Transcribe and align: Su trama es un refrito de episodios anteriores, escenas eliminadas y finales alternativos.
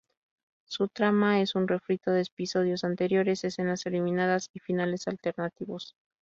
Su 0.65 0.87
trama 0.87 1.41
es 1.41 1.53
un 1.53 1.67
refrito 1.67 2.09
de 2.09 2.23
episodios 2.23 2.83
anteriores, 2.83 3.43
escenas 3.43 3.85
eliminadas 3.85 4.49
y 4.51 4.57
finales 4.59 5.07
alternativos. 5.07 5.93